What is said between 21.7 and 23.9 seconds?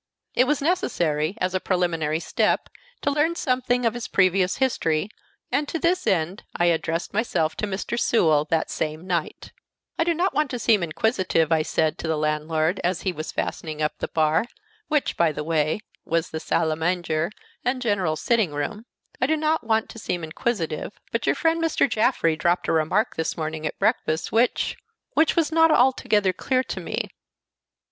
Jaffrey dropped a remark this morning at